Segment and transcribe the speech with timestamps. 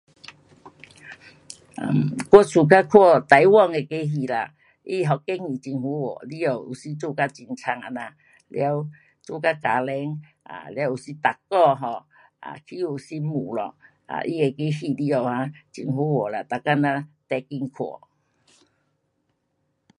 [1.83, 1.97] um
[2.31, 4.53] 我喜欢看台湾的那个戏啦。
[4.83, 7.79] 那风景很好看，了有时做到很惨
[8.49, 8.89] 这样，了
[9.21, 10.19] 做到家庭
[10.51, 13.75] ，um 了有时男人 um 欺负媳妇了，
[14.07, 18.09] 他那个戏里下很好看啦，每天咱得快看。